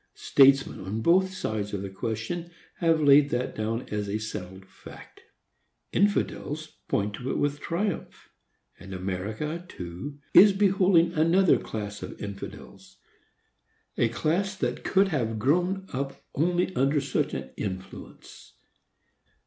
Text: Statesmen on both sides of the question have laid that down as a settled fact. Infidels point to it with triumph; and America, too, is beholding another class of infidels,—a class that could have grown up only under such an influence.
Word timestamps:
Statesmen 0.15 0.79
on 0.79 1.01
both 1.01 1.31
sides 1.31 1.75
of 1.75 1.83
the 1.83 1.89
question 1.91 2.49
have 2.77 3.03
laid 3.03 3.29
that 3.29 3.53
down 3.55 3.83
as 3.89 4.09
a 4.09 4.17
settled 4.17 4.65
fact. 4.65 5.21
Infidels 5.93 6.79
point 6.87 7.13
to 7.13 7.29
it 7.29 7.37
with 7.37 7.59
triumph; 7.59 8.27
and 8.79 8.95
America, 8.95 9.63
too, 9.69 10.17
is 10.33 10.53
beholding 10.53 11.13
another 11.13 11.59
class 11.59 12.01
of 12.01 12.19
infidels,—a 12.19 14.09
class 14.09 14.55
that 14.55 14.83
could 14.83 15.09
have 15.09 15.37
grown 15.37 15.85
up 15.93 16.19
only 16.33 16.75
under 16.75 16.99
such 16.99 17.35
an 17.35 17.51
influence. 17.55 18.53